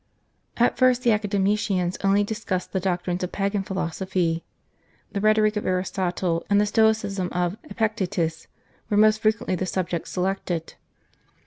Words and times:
At 0.57 0.79
first 0.79 1.03
the 1.03 1.11
Academicians 1.11 1.95
only 2.03 2.23
discussed 2.23 2.73
the 2.73 2.79
doctrines 2.79 3.23
of 3.23 3.31
pagan 3.31 3.61
philosophy. 3.61 4.43
The 5.11 5.21
rhetoric 5.21 5.55
of 5.57 5.67
Aristotle 5.67 6.43
and 6.49 6.59
the 6.59 6.65
stoicism 6.65 7.29
of 7.31 7.55
Epictetus 7.65 8.47
were 8.89 8.97
most 8.97 9.21
frequently 9.21 9.53
the 9.53 9.67
subjects 9.67 10.09
selected. 10.09 10.73